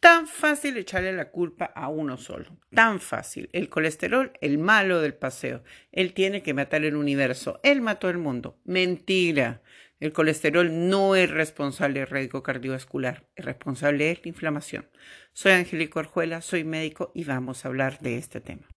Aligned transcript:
Tan 0.00 0.28
fácil 0.28 0.76
echarle 0.76 1.12
la 1.12 1.30
culpa 1.30 1.64
a 1.64 1.88
uno 1.88 2.16
solo. 2.16 2.56
Tan 2.72 3.00
fácil. 3.00 3.48
El 3.52 3.68
colesterol, 3.68 4.32
el 4.40 4.58
malo 4.58 5.00
del 5.00 5.14
paseo. 5.14 5.64
Él 5.90 6.14
tiene 6.14 6.42
que 6.42 6.54
matar 6.54 6.84
el 6.84 6.94
universo. 6.94 7.58
Él 7.64 7.80
mató 7.80 8.08
el 8.08 8.18
mundo. 8.18 8.60
Mentira. 8.64 9.60
El 9.98 10.12
colesterol 10.12 10.88
no 10.88 11.16
es 11.16 11.28
responsable 11.28 12.00
del 12.00 12.08
riesgo 12.08 12.44
cardiovascular. 12.44 13.26
El 13.34 13.46
responsable 13.46 14.12
es 14.12 14.20
la 14.22 14.28
inflamación. 14.28 14.88
Soy 15.32 15.52
Angélica 15.52 15.98
Orjuela, 15.98 16.40
soy 16.40 16.62
médico 16.62 17.10
y 17.14 17.24
vamos 17.24 17.64
a 17.64 17.68
hablar 17.68 17.98
de 17.98 18.16
este 18.18 18.40
tema. 18.40 18.68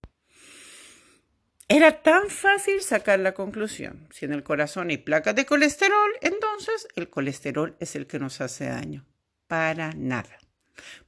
Era 1.68 2.02
tan 2.02 2.30
fácil 2.30 2.82
sacar 2.82 3.20
la 3.20 3.34
conclusión. 3.34 4.08
Si 4.12 4.26
en 4.26 4.34
el 4.34 4.44
corazón 4.44 4.90
hay 4.90 4.98
placas 4.98 5.36
de 5.36 5.46
colesterol, 5.46 6.12
entonces 6.22 6.88
el 6.96 7.10
colesterol 7.10 7.78
es 7.80 7.96
el 7.96 8.08
que 8.08 8.20
nos 8.20 8.42
hace 8.42 8.66
daño. 8.66 9.06
Para 9.48 9.94
nada. 9.94 10.41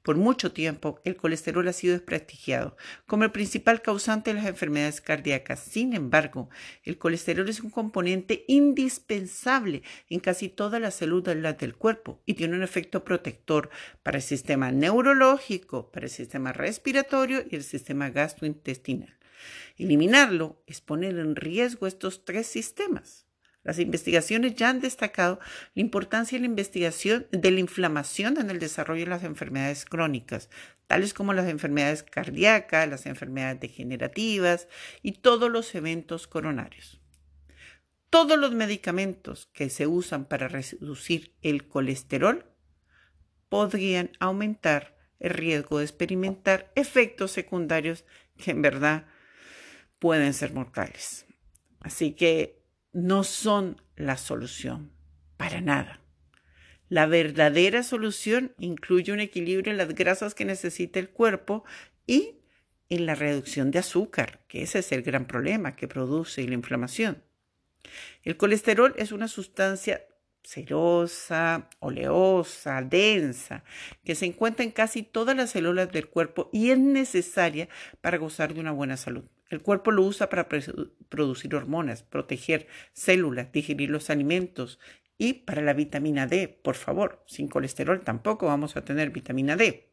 Por 0.02 0.18
mucho 0.18 0.52
tiempo, 0.52 1.00
el 1.04 1.16
colesterol 1.16 1.68
ha 1.68 1.74
sido 1.74 1.94
desprestigiado 1.94 2.76
como 3.06 3.24
el 3.24 3.32
principal 3.32 3.82
causante 3.82 4.32
de 4.32 4.36
las 4.42 4.48
enfermedades 4.48 5.02
cardíacas. 5.02 5.60
Sin 5.60 5.94
embargo, 5.94 6.50
el 6.84 6.98
colesterol 6.98 7.48
es 7.48 7.62
un 7.62 7.70
componente 7.70 8.46
indispensable 8.48 9.84
en 10.10 10.20
casi 10.20 10.50
todas 10.50 10.82
las 10.82 10.96
células 10.96 11.58
del 11.58 11.76
cuerpo 11.76 12.22
y 12.26 12.34
tiene 12.34 12.56
un 12.56 12.64
efecto 12.64 13.04
protector 13.04 13.70
para 14.04 14.18
el 14.18 14.24
sistema 14.24 14.72
neurológico, 14.72 15.92
para 15.92 16.06
el 16.06 16.12
sistema 16.12 16.54
respiratorio 16.54 17.44
y 17.50 17.56
el 17.56 17.64
sistema 17.64 18.10
gastrointestinal. 18.10 19.18
Eliminarlo 19.78 20.62
es 20.68 20.82
poner 20.82 21.18
en 21.18 21.36
riesgo 21.36 21.88
estos 21.88 22.26
tres 22.26 22.48
sistemas. 22.48 23.26
Las 23.64 23.80
investigaciones 23.80 24.56
ya 24.56 24.70
han 24.70 24.82
destacado 24.82 25.40
la 25.74 25.82
importancia 25.82 26.38
de 26.38 26.42
la 26.42 26.48
investigación 26.48 27.28
de 27.32 27.52
la 27.52 27.62
inflamación 27.62 28.38
en 28.38 28.50
el 28.50 28.60
desarrollo 28.60 29.06
de 29.06 29.10
las 29.10 29.24
enfermedades 29.24 29.86
crónicas, 29.86 30.50
tales 30.88 31.14
como 31.14 31.34
las 31.34 31.48
enfermedades 31.48 32.04
cardíacas, 32.04 32.90
las 32.90 33.06
enfermedades 33.06 33.62
degenerativas 33.62 34.68
y 35.02 35.14
todos 35.14 35.50
los 35.50 35.74
eventos 35.76 36.28
coronarios. 36.28 37.00
Todos 38.10 38.38
los 38.38 38.52
medicamentos 38.52 39.50
que 39.54 39.70
se 39.70 39.88
usan 39.88 40.26
para 40.26 40.48
reducir 40.48 41.34
el 41.42 41.68
colesterol 41.68 42.46
podrían 43.50 44.12
aumentar 44.20 44.98
el 45.20 45.32
riesgo 45.32 45.80
de 45.80 45.86
experimentar 45.86 46.72
efectos 46.76 47.32
secundarios 47.32 48.04
que 48.38 48.52
en 48.52 48.62
verdad 48.62 49.06
pueden 50.00 50.34
ser 50.34 50.54
mortales. 50.54 51.26
Así 51.80 52.12
que 52.12 52.63
no 52.94 53.24
son 53.24 53.82
la 53.96 54.18
solución, 54.18 54.92
para 55.38 55.62
nada. 55.62 56.00
La 56.90 57.08
verdadera 57.08 57.84
solución 57.84 58.54
incluye 58.60 59.12
un 59.12 59.20
equilibrio 59.20 59.72
en 59.72 59.78
las 59.78 59.96
grasas 59.96 60.36
que 60.36 60.46
necesita 60.46 61.00
el 61.00 61.10
cuerpo 61.10 61.64
y 62.06 62.38
en 62.90 63.06
la 63.06 63.16
reducción 63.16 63.72
de 63.72 63.80
azúcar, 63.80 64.46
que 64.48 64.62
ese 64.62 64.80
es 64.80 64.92
el 64.92 65.02
gran 65.02 65.26
problema 65.26 65.76
que 65.76 65.88
produce 65.88 66.48
la 66.48 66.54
inflamación. 66.54 67.24
El 68.22 68.38
colesterol 68.38 68.94
es 68.98 69.12
una 69.12 69.28
sustancia 69.28 70.06
cerosa, 70.44 71.70
oleosa, 71.80 72.82
densa, 72.82 73.64
que 74.04 74.14
se 74.14 74.26
encuentra 74.26 74.64
en 74.64 74.72
casi 74.72 75.02
todas 75.02 75.36
las 75.36 75.52
células 75.52 75.92
del 75.92 76.10
cuerpo 76.10 76.50
y 76.52 76.70
es 76.70 76.78
necesaria 76.78 77.70
para 78.02 78.18
gozar 78.18 78.54
de 78.54 78.60
una 78.60 78.72
buena 78.72 78.98
salud. 78.98 79.24
El 79.50 79.62
cuerpo 79.62 79.92
lo 79.92 80.04
usa 80.04 80.30
para 80.30 80.48
producir 81.10 81.56
hormonas, 81.56 82.04
proteger 82.04 82.68
células, 82.94 83.52
digerir 83.52 83.90
los 83.90 84.10
alimentos 84.10 84.80
y 85.18 85.34
para 85.34 85.62
la 85.62 85.74
vitamina 85.74 86.28
D. 86.28 86.48
Por 86.48 86.76
favor, 86.76 87.24
sin 87.28 87.48
colesterol 87.48 88.02
tampoco 88.02 88.48
vamos 88.48 88.76
a 88.76 88.84
tener 88.84 89.12
vitamina 89.12 89.56
D. 89.56 89.90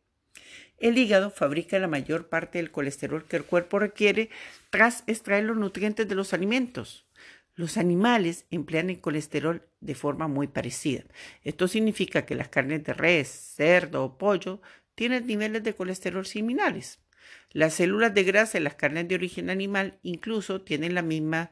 El 0.78 0.96
hígado 0.96 1.30
fabrica 1.30 1.78
la 1.78 1.88
mayor 1.88 2.28
parte 2.28 2.58
del 2.58 2.70
colesterol 2.70 3.26
que 3.26 3.36
el 3.36 3.44
cuerpo 3.44 3.78
requiere 3.78 4.30
tras 4.70 5.04
extraer 5.06 5.44
los 5.44 5.58
nutrientes 5.58 6.08
de 6.08 6.14
los 6.14 6.32
alimentos. 6.32 7.04
Los 7.54 7.76
animales 7.76 8.46
emplean 8.50 8.88
el 8.88 9.00
colesterol 9.00 9.62
de 9.80 9.94
forma 9.94 10.28
muy 10.28 10.46
parecida. 10.46 11.04
Esto 11.44 11.68
significa 11.68 12.24
que 12.24 12.34
las 12.34 12.48
carnes 12.48 12.84
de 12.84 12.94
res, 12.94 13.28
cerdo 13.28 14.04
o 14.04 14.16
pollo 14.16 14.62
tienen 14.94 15.26
niveles 15.26 15.62
de 15.62 15.74
colesterol 15.74 16.24
similares. 16.24 17.00
Las 17.52 17.74
células 17.74 18.14
de 18.14 18.24
grasa 18.24 18.58
en 18.58 18.64
las 18.64 18.74
carnes 18.74 19.08
de 19.08 19.16
origen 19.16 19.50
animal 19.50 19.98
incluso 20.02 20.60
tienen 20.60 20.94
la 20.94 21.02
misma 21.02 21.50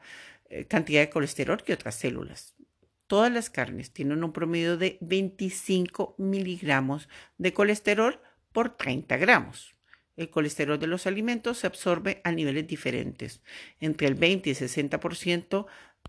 eh, 0.49 0.65
cantidad 0.65 1.01
de 1.01 1.09
colesterol 1.09 1.63
que 1.63 1.73
otras 1.73 1.95
células. 1.95 2.55
Todas 3.07 3.31
las 3.31 3.49
carnes 3.49 3.91
tienen 3.91 4.23
un 4.23 4.31
promedio 4.31 4.77
de 4.77 4.97
25 5.01 6.15
miligramos 6.17 7.09
de 7.37 7.53
colesterol 7.53 8.19
por 8.51 8.77
30 8.77 9.17
gramos. 9.17 9.75
El 10.15 10.29
colesterol 10.29 10.79
de 10.79 10.87
los 10.87 11.07
alimentos 11.07 11.59
se 11.59 11.67
absorbe 11.67 12.21
a 12.23 12.31
niveles 12.31 12.67
diferentes, 12.67 13.41
entre 13.79 14.07
el 14.07 14.15
20 14.15 14.49
y 14.49 14.53
60% 14.53 15.65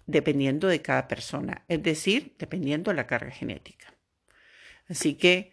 dependiendo 0.06 0.68
de 0.68 0.82
cada 0.82 1.08
persona, 1.08 1.64
es 1.68 1.82
decir, 1.82 2.34
dependiendo 2.38 2.90
de 2.90 2.96
la 2.96 3.06
carga 3.06 3.30
genética. 3.30 3.94
Así 4.88 5.14
que 5.14 5.52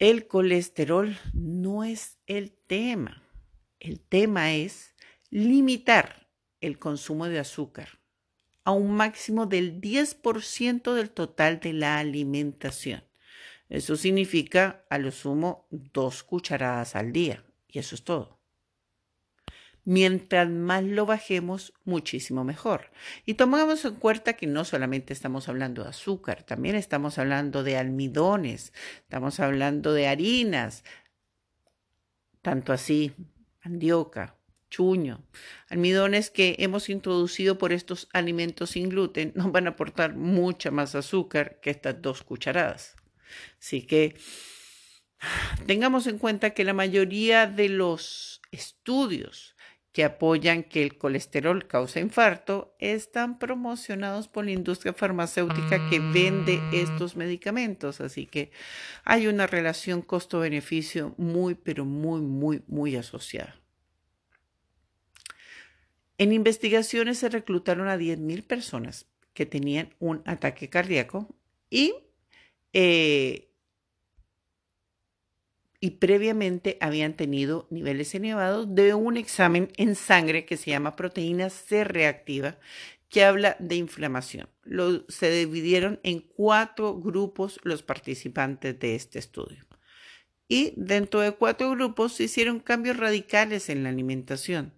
el 0.00 0.26
colesterol 0.26 1.18
no 1.34 1.84
es 1.84 2.18
el 2.26 2.52
tema. 2.66 3.22
El 3.78 4.00
tema 4.00 4.54
es 4.54 4.94
limitar 5.28 6.30
el 6.62 6.78
consumo 6.78 7.28
de 7.28 7.38
azúcar 7.38 8.00
a 8.64 8.72
un 8.72 8.92
máximo 8.92 9.44
del 9.44 9.80
10% 9.80 10.94
del 10.94 11.10
total 11.10 11.60
de 11.60 11.74
la 11.74 11.98
alimentación. 11.98 13.04
Eso 13.68 13.96
significa 13.96 14.86
a 14.88 14.98
lo 14.98 15.12
sumo 15.12 15.68
dos 15.70 16.22
cucharadas 16.22 16.96
al 16.96 17.12
día. 17.12 17.44
Y 17.68 17.78
eso 17.78 17.94
es 17.94 18.02
todo. 18.02 18.39
Mientras 19.84 20.48
más 20.48 20.84
lo 20.84 21.06
bajemos, 21.06 21.72
muchísimo 21.84 22.44
mejor. 22.44 22.90
Y 23.24 23.34
tomamos 23.34 23.84
en 23.84 23.94
cuenta 23.96 24.34
que 24.34 24.46
no 24.46 24.64
solamente 24.64 25.12
estamos 25.12 25.48
hablando 25.48 25.82
de 25.82 25.90
azúcar, 25.90 26.42
también 26.42 26.76
estamos 26.76 27.18
hablando 27.18 27.62
de 27.62 27.76
almidones, 27.76 28.72
estamos 29.00 29.40
hablando 29.40 29.92
de 29.92 30.06
harinas, 30.06 30.84
tanto 32.42 32.72
así, 32.72 33.12
mandioca, 33.64 34.36
chuño, 34.70 35.26
almidones 35.68 36.30
que 36.30 36.56
hemos 36.60 36.88
introducido 36.88 37.58
por 37.58 37.72
estos 37.72 38.08
alimentos 38.12 38.70
sin 38.70 38.88
gluten 38.88 39.32
nos 39.36 39.52
van 39.52 39.66
a 39.66 39.70
aportar 39.70 40.14
mucha 40.14 40.70
más 40.70 40.94
azúcar 40.94 41.60
que 41.60 41.70
estas 41.70 42.00
dos 42.00 42.22
cucharadas. 42.22 42.96
Así 43.60 43.82
que 43.82 44.16
tengamos 45.66 46.06
en 46.06 46.18
cuenta 46.18 46.50
que 46.50 46.64
la 46.64 46.72
mayoría 46.72 47.46
de 47.46 47.68
los 47.68 48.40
estudios 48.50 49.54
que 49.92 50.04
apoyan 50.04 50.62
que 50.62 50.82
el 50.82 50.96
colesterol 50.98 51.66
causa 51.66 51.98
infarto 51.98 52.76
están 52.78 53.38
promocionados 53.38 54.28
por 54.28 54.44
la 54.44 54.52
industria 54.52 54.92
farmacéutica 54.92 55.88
que 55.90 55.98
vende 55.98 56.58
mm. 56.58 56.74
estos 56.74 57.16
medicamentos. 57.16 58.00
Así 58.00 58.26
que 58.26 58.52
hay 59.04 59.26
una 59.26 59.46
relación 59.46 60.02
costo-beneficio 60.02 61.14
muy, 61.18 61.56
pero 61.56 61.84
muy, 61.84 62.20
muy, 62.20 62.62
muy 62.68 62.94
asociada. 62.94 63.56
En 66.18 66.32
investigaciones 66.32 67.18
se 67.18 67.28
reclutaron 67.28 67.88
a 67.88 67.96
10.000 67.96 68.46
personas 68.46 69.06
que 69.32 69.46
tenían 69.46 69.94
un 69.98 70.22
ataque 70.26 70.68
cardíaco 70.68 71.34
y 71.70 71.94
eh, 72.72 73.49
y 75.80 75.92
previamente 75.92 76.76
habían 76.80 77.14
tenido 77.14 77.66
niveles 77.70 78.14
elevados 78.14 78.74
de 78.74 78.94
un 78.94 79.16
examen 79.16 79.72
en 79.76 79.94
sangre 79.94 80.44
que 80.44 80.58
se 80.58 80.70
llama 80.70 80.94
proteína 80.94 81.48
C 81.48 81.84
reactiva, 81.84 82.58
que 83.08 83.24
habla 83.24 83.56
de 83.58 83.76
inflamación. 83.76 84.48
se 85.08 85.30
dividieron 85.30 85.98
en 86.02 86.20
cuatro 86.20 87.00
grupos 87.00 87.58
los 87.64 87.82
participantes 87.82 88.78
de 88.78 88.94
este 88.94 89.18
estudio. 89.18 89.66
Y 90.46 90.74
dentro 90.76 91.20
de 91.20 91.32
cuatro 91.32 91.70
grupos 91.70 92.12
se 92.14 92.24
hicieron 92.24 92.60
cambios 92.60 92.96
radicales 92.96 93.68
en 93.68 93.82
la 93.82 93.88
alimentación. 93.88 94.74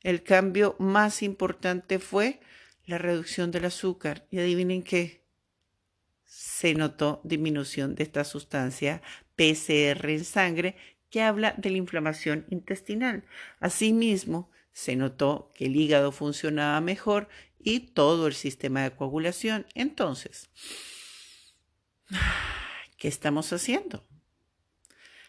El 0.00 0.22
cambio 0.22 0.76
más 0.78 1.22
importante 1.22 1.98
fue 1.98 2.40
la 2.86 2.98
reducción 2.98 3.50
del 3.50 3.66
azúcar. 3.66 4.26
Y 4.30 4.38
adivinen 4.38 4.82
qué, 4.82 5.22
se 6.24 6.74
notó 6.74 7.20
disminución 7.24 7.94
de 7.94 8.04
esta 8.04 8.24
sustancia 8.24 9.02
PCR 9.42 10.08
en 10.10 10.24
sangre 10.24 10.76
que 11.10 11.22
habla 11.22 11.54
de 11.56 11.70
la 11.70 11.76
inflamación 11.78 12.46
intestinal. 12.50 13.24
Asimismo, 13.60 14.50
se 14.72 14.96
notó 14.96 15.50
que 15.54 15.66
el 15.66 15.76
hígado 15.76 16.12
funcionaba 16.12 16.80
mejor 16.80 17.28
y 17.58 17.80
todo 17.80 18.28
el 18.28 18.34
sistema 18.34 18.82
de 18.82 18.92
coagulación. 18.92 19.66
Entonces, 19.74 20.48
¿qué 22.96 23.08
estamos 23.08 23.52
haciendo? 23.52 24.06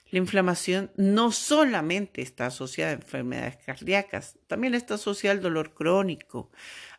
La 0.10 0.20
inflamación 0.20 0.92
no 0.96 1.32
solamente 1.32 2.22
está 2.22 2.46
asociada 2.46 2.92
a 2.92 2.96
enfermedades 2.96 3.58
cardíacas, 3.66 4.38
también 4.46 4.76
está 4.76 4.94
asociada 4.94 5.36
al 5.36 5.42
dolor 5.42 5.74
crónico, 5.74 6.52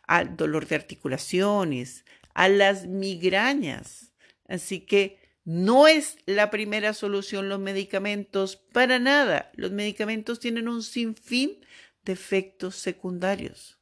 al 0.05 0.35
dolor 0.35 0.67
de 0.67 0.75
articulaciones, 0.75 2.03
a 2.33 2.49
las 2.49 2.87
migrañas. 2.87 4.11
Así 4.47 4.81
que 4.81 5.24
No 5.45 5.87
es 5.87 6.17
la 6.25 6.49
primera 6.49 6.93
solución 6.93 7.49
los 7.49 7.59
medicamentos, 7.59 8.57
para 8.57 8.97
nada. 8.99 9.51
Los 9.55 9.71
medicamentos 9.71 10.39
tienen 10.39 10.67
un 10.67 10.81
sinfín 10.81 11.63
de 12.03 12.13
efectos 12.13 12.75
secundarios. 12.75 13.79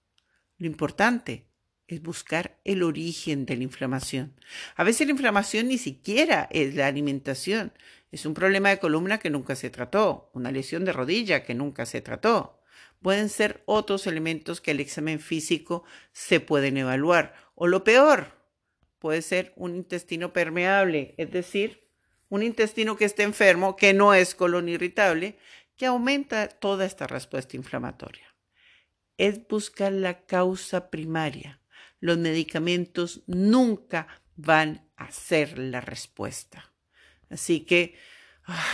Lo 0.57 0.67
importante 0.67 1.47
es 1.87 2.01
buscar 2.01 2.59
el 2.65 2.83
origen 2.83 3.45
de 3.45 3.57
la 3.57 3.63
inflamación. 3.63 4.35
A 4.75 4.83
veces 4.83 5.07
la 5.07 5.11
inflamación 5.11 5.69
ni 5.69 5.77
siquiera 5.77 6.49
es 6.51 6.75
la 6.75 6.87
alimentación, 6.87 7.73
es 8.11 8.25
un 8.25 8.33
problema 8.33 8.69
de 8.69 8.79
columna 8.79 9.17
que 9.17 9.29
nunca 9.29 9.55
se 9.55 9.69
trató, 9.69 10.29
una 10.33 10.51
lesión 10.51 10.85
de 10.85 10.93
rodilla 10.93 11.43
que 11.43 11.55
nunca 11.55 11.87
se 11.87 11.99
trató. 11.99 12.61
Pueden 13.01 13.27
ser 13.27 13.63
otros 13.65 14.05
elementos 14.05 14.61
que 14.61 14.71
el 14.71 14.79
examen 14.79 15.19
físico 15.19 15.83
se 16.11 16.39
pueden 16.39 16.77
evaluar. 16.77 17.33
O 17.55 17.67
lo 17.67 17.83
peor, 17.83 18.42
puede 19.03 19.21
ser 19.21 19.51
un 19.57 19.75
intestino 19.75 20.31
permeable, 20.31 21.13
es 21.17 21.29
decir, 21.29 21.89
un 22.29 22.41
intestino 22.41 22.95
que 22.95 23.03
esté 23.03 23.23
enfermo, 23.23 23.75
que 23.75 23.93
no 23.93 24.13
es 24.13 24.33
colon 24.33 24.69
irritable, 24.69 25.37
que 25.75 25.87
aumenta 25.87 26.47
toda 26.47 26.85
esta 26.85 27.05
respuesta 27.05 27.57
inflamatoria. 27.57 28.33
Es 29.17 29.45
buscar 29.45 29.91
la 29.91 30.25
causa 30.25 30.89
primaria 30.89 31.59
los 32.03 32.17
medicamentos 32.17 33.23
nunca 33.27 34.07
van 34.35 34.89
a 34.97 35.09
ser 35.11 35.57
la 35.57 35.79
respuesta. 35.79 36.73
Así 37.29 37.61
que 37.61 37.97
ah, 38.45 38.65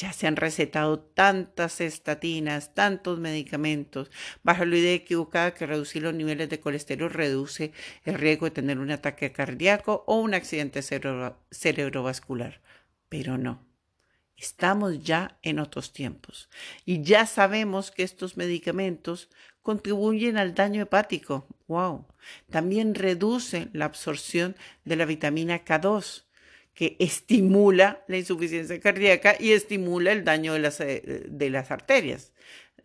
ya 0.00 0.14
se 0.14 0.26
han 0.26 0.36
recetado 0.36 0.98
tantas 0.98 1.82
estatinas, 1.82 2.74
tantos 2.74 3.18
medicamentos, 3.18 4.10
bajo 4.42 4.64
la 4.64 4.78
idea 4.78 4.94
equivocada 4.94 5.52
que 5.52 5.66
reducir 5.66 6.02
los 6.02 6.14
niveles 6.14 6.48
de 6.48 6.58
colesterol 6.58 7.10
reduce 7.10 7.72
el 8.04 8.14
riesgo 8.14 8.46
de 8.46 8.52
tener 8.52 8.78
un 8.78 8.90
ataque 8.90 9.30
cardíaco 9.30 10.04
o 10.06 10.20
un 10.20 10.32
accidente 10.32 10.80
cerebrovascular. 10.82 12.62
Pero 13.10 13.36
no. 13.36 13.62
Estamos 14.38 15.04
ya 15.04 15.38
en 15.42 15.58
otros 15.58 15.92
tiempos 15.92 16.48
y 16.86 17.02
ya 17.02 17.26
sabemos 17.26 17.90
que 17.90 18.04
estos 18.04 18.38
medicamentos 18.38 19.28
contribuyen 19.60 20.38
al 20.38 20.54
daño 20.54 20.80
hepático. 20.80 21.46
Wow. 21.68 22.06
También 22.48 22.94
reducen 22.94 23.68
la 23.74 23.84
absorción 23.84 24.56
de 24.86 24.96
la 24.96 25.04
vitamina 25.04 25.62
K2, 25.62 26.24
que 26.80 26.96
estimula 26.98 28.02
la 28.08 28.16
insuficiencia 28.16 28.80
cardíaca 28.80 29.36
y 29.38 29.52
estimula 29.52 30.12
el 30.12 30.24
daño 30.24 30.54
de 30.54 30.60
las, 30.60 30.80
eh, 30.80 31.26
de 31.28 31.50
las 31.50 31.70
arterias. 31.70 32.32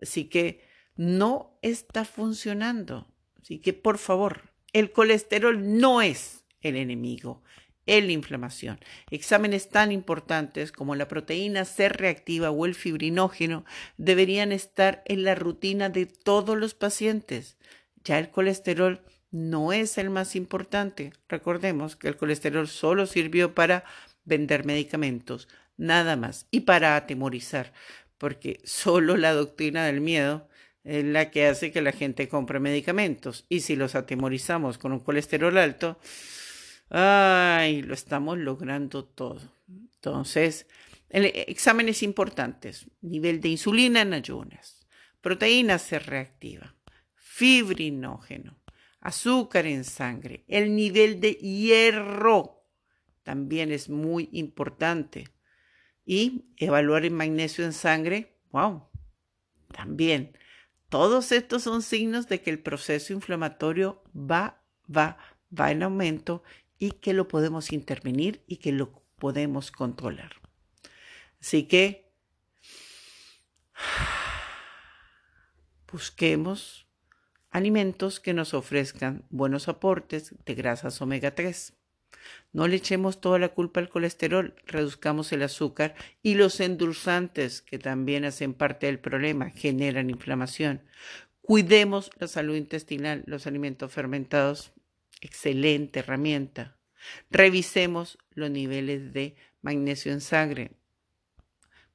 Así 0.02 0.26
que 0.26 0.66
no 0.98 1.58
está 1.62 2.04
funcionando. 2.04 3.08
Así 3.42 3.60
que, 3.60 3.72
por 3.72 3.98
favor, 3.98 4.52
el 4.74 4.92
colesterol 4.92 5.80
no 5.80 6.02
es 6.02 6.44
el 6.60 6.76
enemigo 6.76 7.42
en 7.86 8.08
la 8.08 8.12
inflamación. 8.12 8.82
Exámenes 9.12 9.70
tan 9.70 9.94
importantes 9.94 10.74
como 10.74 10.96
la 10.96 11.08
proteína 11.08 11.64
C 11.64 11.88
reactiva 11.88 12.52
o 12.52 12.66
el 12.66 12.76
fibrinógeno 12.76 13.64
deberían 13.96 14.52
estar 14.52 15.04
en 15.06 15.24
la 15.24 15.36
rutina 15.36 15.88
de 15.88 16.06
todos 16.06 16.58
los 16.58 16.74
pacientes. 16.74 17.56
Ya 18.04 18.20
el 18.20 18.30
colesterol 18.30 19.06
no 19.36 19.74
es 19.74 19.98
el 19.98 20.10
más 20.10 20.36
importante. 20.36 21.14
Recordemos 21.28 21.96
que 21.96 22.08
el 22.08 22.18
colesterol 22.18 22.68
solo 22.68 23.06
sirvió 23.06 23.54
para 23.54 23.84
vender 24.24 24.66
medicamentos, 24.66 25.48
nada 25.78 26.16
más, 26.16 26.48
y 26.52 26.62
para 26.62 26.96
atemorizar, 26.96 27.74
porque 28.18 28.62
solo 28.64 29.18
la 29.18 29.34
doctrina 29.34 29.86
del 29.86 30.02
miedo 30.02 30.48
es 30.84 31.04
la 31.04 31.32
que 31.32 31.48
hace 31.48 31.72
que 31.72 31.82
la 31.82 31.92
gente 31.92 32.28
compre 32.30 32.60
medicamentos. 32.60 33.46
Y 33.50 33.62
si 33.62 33.76
los 33.76 33.96
atemorizamos 33.96 34.78
con 34.78 34.92
un 34.92 35.00
colesterol 35.00 35.58
alto, 35.58 36.00
Ay, 36.90 37.82
lo 37.82 37.94
estamos 37.94 38.38
logrando 38.38 39.06
todo. 39.06 39.42
Entonces, 39.68 40.68
exámenes 41.10 42.04
importantes. 42.04 42.88
Nivel 43.02 43.42
de 43.42 43.50
insulina 43.50 44.02
en 44.02 44.14
ayunas. 44.14 44.86
Proteína 45.22 45.80
se 45.80 46.00
reactiva. 46.00 46.76
Fibrinógeno. 47.16 48.56
Azúcar 49.06 49.68
en 49.68 49.84
sangre. 49.84 50.46
El 50.48 50.76
nivel 50.76 51.20
de 51.20 51.34
hierro 51.34 52.66
también 53.22 53.72
es 53.72 53.88
muy 53.88 54.30
importante. 54.32 55.26
Y 56.08 56.46
evaluar 56.58 57.06
el 57.06 57.12
magnesio 57.12 57.66
en 57.66 57.74
sangre. 57.74 58.36
Wow. 58.50 58.90
También. 59.72 60.36
Todos 60.90 61.32
estos 61.32 61.62
son 61.62 61.84
signos 61.84 62.28
de 62.30 62.42
que 62.42 62.50
el 62.50 62.58
proceso 62.58 63.14
inflamatorio 63.14 64.02
va, 64.16 64.64
va, 64.90 65.20
va 65.52 65.70
en 65.70 65.84
aumento 65.84 66.42
y 66.80 66.94
que 66.94 67.14
lo 67.14 67.28
podemos 67.28 67.74
intervenir 67.74 68.44
y 68.48 68.58
que 68.58 68.72
lo 68.72 69.04
podemos 69.20 69.70
controlar. 69.70 70.42
Así 71.40 71.68
que 71.68 72.12
busquemos 75.92 76.85
alimentos 77.56 78.20
que 78.20 78.34
nos 78.34 78.54
ofrezcan 78.54 79.24
buenos 79.30 79.70
aportes 79.70 80.36
de 80.46 80.56
grasas 80.56 81.02
omega 81.02 81.36
3. 81.36 81.72
No 82.52 82.68
le 82.68 82.76
echemos 82.76 83.22
toda 83.22 83.40
la 83.40 83.48
culpa 83.48 83.80
al 83.80 83.88
colesterol, 83.88 84.56
reduzcamos 84.66 85.32
el 85.32 85.42
azúcar 85.42 85.96
y 86.22 86.36
los 86.36 86.60
endulzantes 86.60 87.62
que 87.62 87.80
también 87.80 88.26
hacen 88.26 88.54
parte 88.54 88.88
del 88.88 89.00
problema, 89.00 89.52
generan 89.52 90.10
inflamación. 90.10 90.82
Cuidemos 91.42 92.12
la 92.20 92.28
salud 92.28 92.58
intestinal, 92.58 93.24
los 93.26 93.48
alimentos 93.48 93.90
fermentados 93.90 94.74
Excelente 95.22 96.00
herramienta. 96.00 96.76
Revisemos 97.32 98.18
los 98.32 98.52
niveles 98.52 99.14
de 99.14 99.38
magnesio 99.62 100.12
en 100.12 100.20
sangre, 100.20 100.72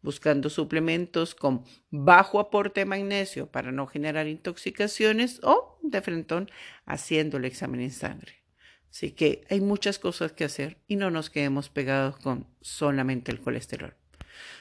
buscando 0.03 0.51
suplementos 0.51 1.35
con 1.35 1.65
bajo 1.91 2.41
aporte 2.41 2.81
de 2.81 2.87
magnesio 2.87 3.47
para 3.47 3.73
no 3.73 3.87
generar 3.87 4.27
intoxicaciones 4.27 5.41
o 5.43 5.79
de 5.83 6.01
frentón 6.03 6.51
haciendo 6.87 7.37
el 7.37 7.45
examen 7.45 7.81
en 7.81 7.91
sangre. 7.91 8.43
Así 8.91 9.13
que 9.13 9.45
hay 9.51 9.61
muchas 9.61 9.99
cosas 9.99 10.33
que 10.33 10.45
hacer 10.45 10.79
y 10.89 10.97
no 10.97 11.11
nos 11.11 11.31
quedemos 11.31 11.69
pegados 11.69 12.17
con 12.19 12.47
solamente 12.61 13.31
el 13.31 13.41
colesterol. 13.41 13.95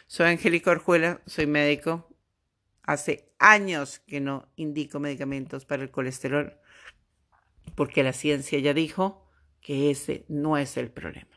Soy 0.08 0.28
Angélica 0.28 0.72
Orjuela, 0.72 1.22
soy 1.26 1.48
médico. 1.48 2.08
Hace 2.84 3.32
años 3.40 4.00
que 4.00 4.20
no 4.20 4.50
indico 4.56 5.00
medicamentos 5.00 5.66
para 5.66 5.84
el 5.84 5.92
colesterol 5.92 6.60
porque 7.76 8.04
la 8.04 8.14
ciencia 8.14 8.60
ya 8.60 8.74
dijo 8.74 9.26
que 9.62 9.92
ese 9.92 10.26
no 10.28 10.58
es 10.58 10.78
el 10.78 10.92
problema. 10.92 11.29